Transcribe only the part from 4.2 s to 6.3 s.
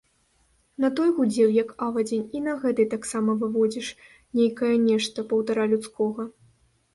нейкае нешта паўтара людскога.